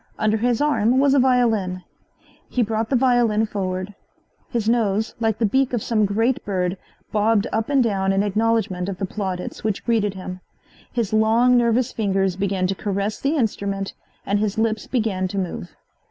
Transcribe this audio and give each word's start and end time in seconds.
Under 0.17 0.37
his 0.37 0.61
arm 0.61 0.97
was 0.97 1.13
a 1.13 1.19
violin. 1.19 1.83
He 2.49 2.63
brought 2.63 2.89
the 2.89 2.95
violin 2.95 3.45
forward. 3.45 3.93
His 4.49 4.67
nose, 4.67 5.13
like 5.19 5.37
the 5.37 5.45
beak 5.45 5.73
of 5.73 5.83
some 5.83 6.07
great 6.07 6.43
bird, 6.43 6.75
bobbed 7.11 7.45
up 7.53 7.69
and 7.69 7.83
down 7.83 8.11
in 8.11 8.23
acknowledgment 8.23 8.89
of 8.89 8.97
the 8.97 9.05
plaudits 9.05 9.63
which 9.63 9.85
greeted 9.85 10.15
him. 10.15 10.39
His 10.91 11.13
long 11.13 11.55
nervous 11.55 11.91
fingers 11.91 12.35
began 12.35 12.65
to 12.65 12.73
caress 12.73 13.19
the 13.19 13.35
instrument 13.35 13.93
and 14.25 14.39
his 14.39 14.57
lips 14.57 14.87
began 14.87 15.27
to 15.27 15.37
move. 15.37 15.75